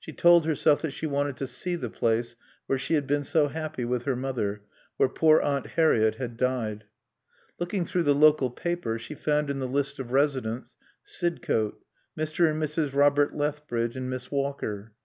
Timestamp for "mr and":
12.18-12.60